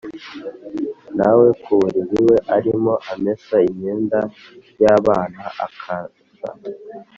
na 1.17 1.29
we 1.37 1.47
ku 1.63 1.71
buriri, 1.79 2.17
we 2.27 2.35
arimo 2.55 2.93
amesa 3.13 3.55
imyenda 3.69 4.19
y’abana 4.81 5.41
akaza 5.67 6.21